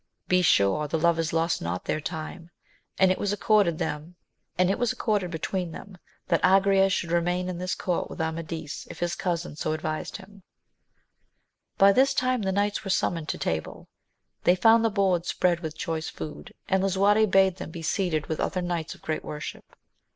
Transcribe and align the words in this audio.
Besure 0.27 0.87
the 0.87 0.97
lovers 0.97 1.31
lost 1.31 1.61
not 1.61 1.85
their 1.85 2.01
time; 2.01 2.49
and 2.97 3.11
it 3.11 3.19
was 3.19 3.31
accorded 3.31 3.77
between 3.77 5.71
them 5.71 5.97
that 6.27 6.41
Agrayes 6.41 6.91
should 6.91 7.11
remain 7.11 7.47
in 7.47 7.59
this 7.59 7.75
court 7.75 8.09
with 8.09 8.19
Amadis, 8.19 8.87
if 8.89 8.97
his 8.99 9.13
cousin 9.13 9.55
so 9.55 9.73
advised 9.73 10.19
\i\m. 10.19 10.31
AMADIS 10.31 10.43
OF 10.89 11.83
OAUL. 11.83 11.87
145 11.89 11.93
By 11.93 11.93
this 11.93 12.13
time 12.15 12.41
the 12.41 12.59
knights 12.59 12.83
were 12.83 12.89
summoned 12.89 13.29
to 13.29 13.37
table; 13.37 13.89
they 14.43 14.55
found 14.55 14.83
the 14.83 14.89
boards 14.89 15.27
spread 15.29 15.59
with 15.59 15.77
choice 15.77 16.09
food, 16.09 16.55
and 16.67 16.81
lisuarte 16.81 17.27
bade 17.29 17.57
them 17.57 17.69
be 17.69 17.83
seated 17.83 18.25
with 18.25 18.39
other 18.39 18.63
knights 18.63 18.95
of 18.95 19.03
great 19.03 19.23
worship. 19.23 19.75